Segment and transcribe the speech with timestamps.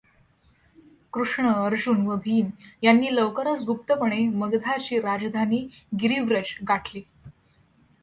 [1.13, 2.49] कृष्ण, अर्जुन व भीम
[2.83, 5.67] यांनी लवकरच गुप्तपणे मगधाची राजधानी
[6.01, 7.01] गिरिव्रज गाठली.